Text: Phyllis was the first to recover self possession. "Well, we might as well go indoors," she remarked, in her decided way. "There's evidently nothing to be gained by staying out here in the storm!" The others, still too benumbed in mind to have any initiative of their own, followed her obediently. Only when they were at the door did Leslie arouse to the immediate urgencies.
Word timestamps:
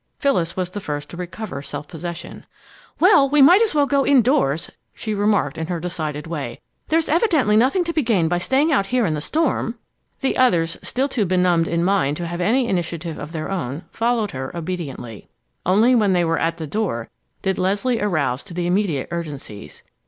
Phyllis 0.17 0.57
was 0.57 0.71
the 0.71 0.79
first 0.79 1.11
to 1.11 1.17
recover 1.17 1.61
self 1.61 1.87
possession. 1.87 2.47
"Well, 2.99 3.29
we 3.29 3.39
might 3.39 3.61
as 3.61 3.75
well 3.75 3.85
go 3.85 4.03
indoors," 4.03 4.71
she 4.95 5.13
remarked, 5.13 5.59
in 5.59 5.67
her 5.67 5.79
decided 5.79 6.25
way. 6.25 6.59
"There's 6.87 7.07
evidently 7.07 7.55
nothing 7.55 7.83
to 7.83 7.93
be 7.93 8.01
gained 8.01 8.27
by 8.27 8.39
staying 8.39 8.71
out 8.71 8.87
here 8.87 9.05
in 9.05 9.13
the 9.13 9.21
storm!" 9.21 9.75
The 10.21 10.37
others, 10.37 10.75
still 10.81 11.07
too 11.07 11.25
benumbed 11.25 11.67
in 11.67 11.83
mind 11.83 12.17
to 12.17 12.25
have 12.25 12.41
any 12.41 12.67
initiative 12.67 13.19
of 13.19 13.31
their 13.31 13.51
own, 13.51 13.83
followed 13.91 14.31
her 14.31 14.51
obediently. 14.57 15.29
Only 15.67 15.93
when 15.93 16.13
they 16.13 16.25
were 16.25 16.39
at 16.39 16.57
the 16.57 16.65
door 16.65 17.11
did 17.43 17.59
Leslie 17.59 18.01
arouse 18.01 18.43
to 18.45 18.55
the 18.55 18.65
immediate 18.65 19.07
urgencies. 19.11 19.83